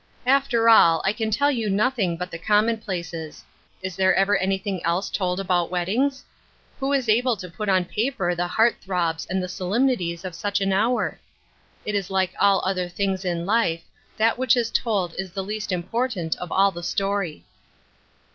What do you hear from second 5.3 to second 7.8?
about weddings? Who is able to put